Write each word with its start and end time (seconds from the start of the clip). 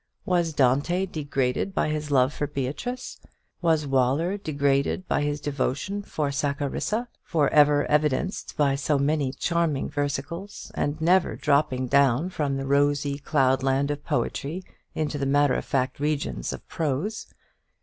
Was 0.25 0.51
Dante 0.51 1.05
degraded 1.05 1.75
by 1.75 1.89
his 1.89 2.09
love 2.09 2.33
for 2.33 2.47
Beatrice? 2.47 3.19
was 3.61 3.85
Waller 3.85 4.35
degraded 4.35 5.07
by 5.07 5.21
his 5.21 5.39
devotion 5.39 6.01
to 6.01 6.31
Saccharissa 6.31 7.07
for 7.21 7.49
ever 7.49 7.85
evidenced 7.85 8.57
by 8.57 8.73
so 8.73 8.97
many 8.97 9.31
charming 9.31 9.91
versicles, 9.91 10.71
and 10.73 10.99
never 10.99 11.35
dropping 11.35 11.85
down 11.85 12.31
from 12.31 12.57
the 12.57 12.65
rosy 12.65 13.19
cloud 13.19 13.61
land 13.61 13.91
of 13.91 14.03
poetry 14.03 14.63
into 14.95 15.19
the 15.19 15.27
matter 15.27 15.53
of 15.53 15.65
fact 15.65 15.99
regions 15.99 16.51
of 16.51 16.67
prose? 16.67 17.27